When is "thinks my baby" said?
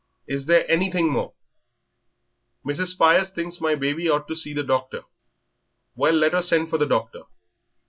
3.29-4.09